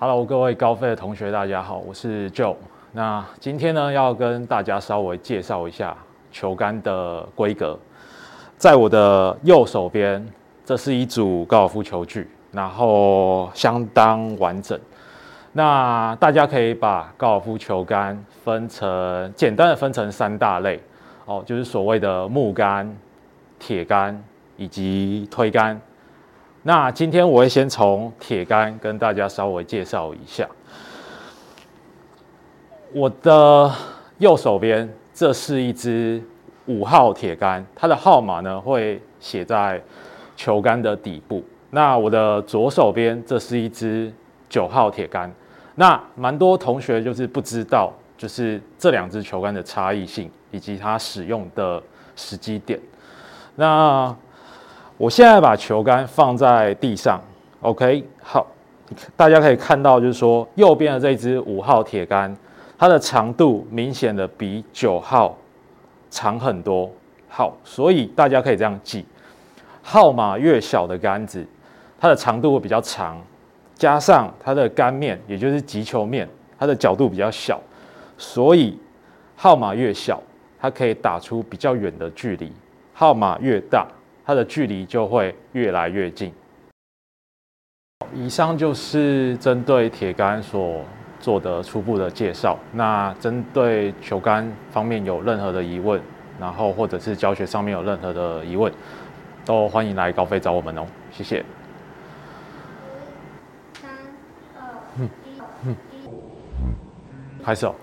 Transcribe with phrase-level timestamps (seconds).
[0.00, 2.56] Hello，各位高飞的同学，大家好，我是 Joe。
[2.90, 5.96] 那今天呢，要跟大家稍微介绍一下
[6.32, 7.78] 球杆的规格。
[8.58, 10.26] 在我的右手边，
[10.64, 14.78] 这是一组高尔夫球具，然后相当完整。
[15.52, 20.80] 那大家可以把高尔夫球杆分成简单的分成三大类
[21.24, 22.92] 哦，就是所谓的木杆、
[23.60, 24.20] 铁杆
[24.56, 25.80] 以及推杆。
[26.66, 30.48] 那今天我会先从铁杆跟大家稍微介绍一下。
[32.90, 33.70] 我的
[34.16, 36.22] 右手边这是一支
[36.64, 39.78] 五号铁杆，它的号码呢会写在
[40.36, 41.44] 球杆的底部。
[41.68, 44.10] 那我的左手边这是一支
[44.48, 45.30] 九号铁杆。
[45.74, 51.82] 那蛮多同学就是不知道，就是这两支球杆的差异性以及它使用的
[52.16, 52.80] 时机点。
[53.54, 54.16] 那
[54.96, 57.20] 我现在把球杆放在地上
[57.62, 58.46] ，OK，好，
[59.16, 62.34] 大家可以看到，就是说右边的这支五号铁杆，
[62.78, 65.36] 它的长度明显的比九号
[66.10, 66.88] 长很多。
[67.28, 69.04] 好，所以大家可以这样记，
[69.82, 71.44] 号码越小的杆子，
[71.98, 73.20] 它的长度会比较长。
[73.74, 77.60] 加上它的杆面，也就是击球面，它的角度比较小，
[78.16, 78.78] 所以
[79.34, 80.22] 号码越小，
[80.60, 82.46] 它可以打出比较远的距离；
[82.92, 83.84] 号码越大，
[84.24, 86.32] 它的距离就会越来越近。
[88.14, 90.82] 以上就是针对铁杆所
[91.20, 92.58] 做的初步的介绍。
[92.72, 96.00] 那针对球杆方面有任何的疑问，
[96.38, 98.72] 然后或者是教学上面有任何的疑问，
[99.44, 100.86] 都欢迎来高飞找我们哦。
[101.10, 101.44] 谢谢。
[104.96, 105.08] 嗯
[105.66, 105.76] 嗯，
[107.42, 107.74] 拍手。